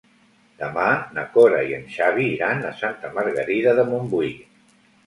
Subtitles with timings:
[0.61, 0.85] Demà
[1.17, 4.35] na Cora i en Xavi iran a Santa Margarida de Montbui.